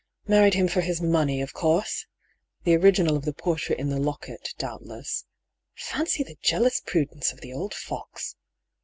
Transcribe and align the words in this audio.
Married 0.25 0.55
him 0.55 0.67
for 0.67 0.81
his 0.81 0.99
money, 0.99 1.43
of 1.43 1.53
course 1.53 2.07
I 2.11 2.33
The 2.63 2.75
original 2.77 3.15
of 3.15 3.23
the 3.23 3.33
portrait 3.35 3.77
in 3.77 3.89
the 3.89 3.99
locket, 3.99 4.55
doubtless. 4.57 5.25
Fancy 5.75 6.23
the 6.23 6.39
jealous 6.41 6.81
prudence 6.83 7.31
of 7.31 7.41
the 7.41 7.53
old 7.53 7.75
fox 7.75 8.35